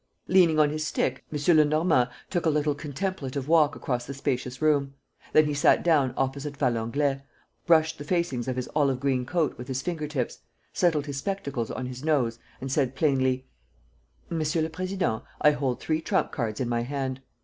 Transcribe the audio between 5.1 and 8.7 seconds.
Then he sat down opposite Valenglay, brushed the facings of his